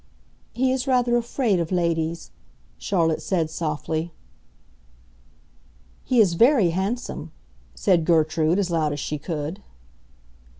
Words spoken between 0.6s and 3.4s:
is rather afraid of ladies," Charlotte